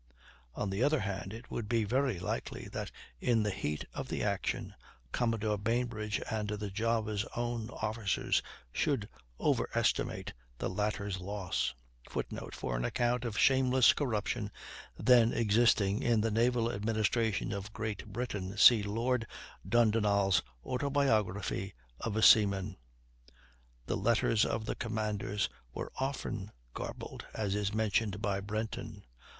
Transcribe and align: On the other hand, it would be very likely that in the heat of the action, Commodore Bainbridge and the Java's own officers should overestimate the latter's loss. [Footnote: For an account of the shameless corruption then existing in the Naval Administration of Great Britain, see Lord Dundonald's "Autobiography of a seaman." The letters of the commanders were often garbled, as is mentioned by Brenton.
On 0.55 0.71
the 0.71 0.81
other 0.81 1.01
hand, 1.01 1.31
it 1.31 1.51
would 1.51 1.69
be 1.69 1.83
very 1.83 2.17
likely 2.17 2.67
that 2.71 2.89
in 3.19 3.43
the 3.43 3.51
heat 3.51 3.85
of 3.93 4.07
the 4.09 4.23
action, 4.23 4.73
Commodore 5.11 5.59
Bainbridge 5.59 6.19
and 6.31 6.49
the 6.49 6.71
Java's 6.71 7.23
own 7.35 7.69
officers 7.69 8.41
should 8.73 9.07
overestimate 9.39 10.33
the 10.57 10.71
latter's 10.71 11.19
loss. 11.19 11.75
[Footnote: 12.09 12.55
For 12.55 12.75
an 12.75 12.83
account 12.83 13.25
of 13.25 13.33
the 13.33 13.39
shameless 13.41 13.93
corruption 13.93 14.49
then 14.97 15.33
existing 15.33 16.01
in 16.01 16.21
the 16.21 16.31
Naval 16.31 16.71
Administration 16.71 17.51
of 17.53 17.71
Great 17.71 18.03
Britain, 18.07 18.57
see 18.57 18.81
Lord 18.81 19.27
Dundonald's 19.69 20.41
"Autobiography 20.65 21.75
of 21.99 22.15
a 22.15 22.23
seaman." 22.23 22.75
The 23.85 23.97
letters 23.97 24.45
of 24.45 24.65
the 24.65 24.73
commanders 24.73 25.47
were 25.75 25.91
often 25.97 26.49
garbled, 26.73 27.27
as 27.35 27.53
is 27.53 27.71
mentioned 27.71 28.19
by 28.19 28.39
Brenton. 28.39 29.03